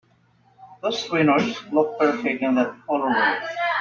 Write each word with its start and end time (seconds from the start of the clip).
Those 0.81 1.05
trainers 1.05 1.63
look 1.71 1.99
perfect 1.99 2.41
in 2.41 2.55
that 2.55 2.73
colorway! 2.89 3.39